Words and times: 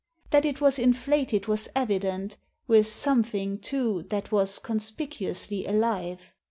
That 0.31 0.45
it 0.45 0.59
was 0.59 0.79
inflated 0.79 1.45
was 1.45 1.69
evident, 1.75 2.37
with 2.65 2.87
something, 2.87 3.59
too, 3.59 4.01
that 4.09 4.31
was 4.31 4.57
conspicuously 4.57 5.67
alive. 5.67 6.33